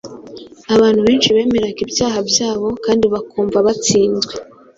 abantu 0.75 0.99
benshi 1.07 1.33
bemeraga 1.35 1.79
ibyaha 1.85 2.19
byabo 2.29 2.67
kandi 2.85 3.05
bakumva 3.13 3.57
batsinzwe. 3.67 4.33